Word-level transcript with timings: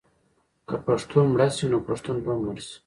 که 0.67 0.75
پښتو 0.85 1.17
مړه 1.31 1.47
شي 1.57 1.65
نو 1.71 1.77
پښتون 1.87 2.15
به 2.23 2.31
هم 2.33 2.39
مړ 2.45 2.57
شي. 2.67 2.75